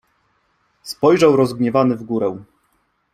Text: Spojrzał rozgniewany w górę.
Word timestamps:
Spojrzał 0.83 1.35
rozgniewany 1.35 1.95
w 1.95 2.03
górę. 2.03 2.43